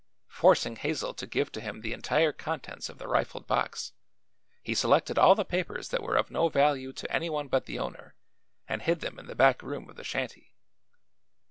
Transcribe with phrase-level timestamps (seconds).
[0.33, 3.91] Forcing Hazel to give to him the entire contents of the rifled box,
[4.63, 8.15] he selected all the papers that were of no value to anyone but the owner
[8.67, 10.55] and hid then in the back room of the shanty.